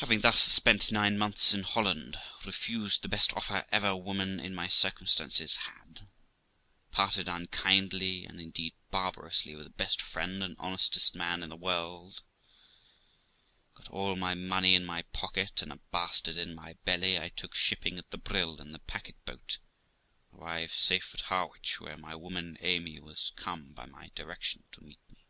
Having 0.00 0.20
thus 0.20 0.38
spent 0.42 0.92
nine 0.92 1.16
months 1.16 1.54
in 1.54 1.62
Holland, 1.62 2.18
refused 2.44 3.00
the 3.00 3.08
best 3.08 3.32
offer 3.32 3.66
ever 3.72 3.96
woman 3.96 4.38
in 4.38 4.54
my 4.54 4.68
circumstances 4.68 5.56
had, 5.56 6.06
parted 6.90 7.26
unkindly, 7.26 8.26
and 8.26 8.38
indeed 8.38 8.74
barbarously, 8.90 9.56
with 9.56 9.64
the 9.64 9.70
best 9.70 10.02
friend 10.02 10.42
and 10.42 10.56
honestest 10.58 11.14
man 11.14 11.42
in 11.42 11.48
the 11.48 11.56
world, 11.56 12.20
got 13.72 13.88
all 13.88 14.14
my 14.14 14.34
money 14.34 14.74
in 14.74 14.84
my 14.84 15.00
pocket, 15.14 15.62
and 15.62 15.72
a 15.72 15.76
bastard 15.90 16.36
in 16.36 16.54
my 16.54 16.74
belly, 16.84 17.18
I 17.18 17.30
took 17.30 17.54
shipping 17.54 17.96
at 17.98 18.10
the 18.10 18.18
Brill 18.18 18.60
in 18.60 18.72
the 18.72 18.78
packet 18.80 19.16
boat, 19.24 19.56
and 20.30 20.42
arrived 20.42 20.74
safe 20.74 21.14
at 21.14 21.20
Harwich, 21.32 21.80
where 21.80 21.96
my 21.96 22.14
woman 22.14 22.58
Amy 22.60 22.98
was 22.98 23.32
come 23.36 23.72
by 23.72 23.86
my 23.86 24.10
direction 24.14 24.64
to 24.72 24.82
meet 24.84 25.00
me. 25.08 25.24